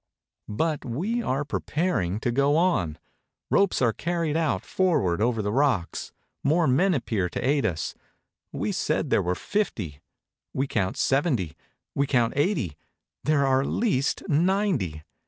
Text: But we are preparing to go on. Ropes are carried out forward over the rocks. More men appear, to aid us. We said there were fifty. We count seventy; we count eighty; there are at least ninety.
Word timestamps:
But 0.49 0.83
we 0.83 1.21
are 1.21 1.45
preparing 1.45 2.19
to 2.21 2.31
go 2.31 2.57
on. 2.57 2.97
Ropes 3.51 3.83
are 3.83 3.93
carried 3.93 4.35
out 4.35 4.65
forward 4.65 5.21
over 5.21 5.43
the 5.43 5.51
rocks. 5.51 6.11
More 6.43 6.65
men 6.65 6.95
appear, 6.95 7.29
to 7.29 7.47
aid 7.47 7.67
us. 7.67 7.93
We 8.51 8.71
said 8.71 9.11
there 9.11 9.21
were 9.21 9.35
fifty. 9.35 10.01
We 10.55 10.65
count 10.65 10.97
seventy; 10.97 11.55
we 11.93 12.07
count 12.07 12.33
eighty; 12.35 12.77
there 13.25 13.45
are 13.45 13.61
at 13.61 13.67
least 13.67 14.23
ninety. 14.27 15.03